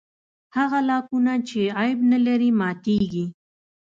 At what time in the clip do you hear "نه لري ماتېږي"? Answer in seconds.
2.11-3.25